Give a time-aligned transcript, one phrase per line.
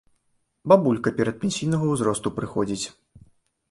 [0.71, 2.85] Бабулька перадпенсійнага ўзросту прыходзіць.